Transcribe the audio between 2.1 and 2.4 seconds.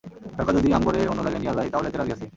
আছি।